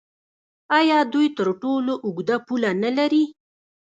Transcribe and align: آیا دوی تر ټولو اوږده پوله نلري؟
آیا 0.79 0.99
دوی 1.13 1.27
تر 1.37 1.47
ټولو 1.61 1.93
اوږده 2.05 2.37
پوله 2.47 2.71
نلري؟ 2.83 3.23